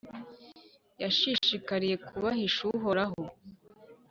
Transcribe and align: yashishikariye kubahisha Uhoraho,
yashishikariye 1.03 1.95
kubahisha 2.05 2.61
Uhoraho, 2.75 3.21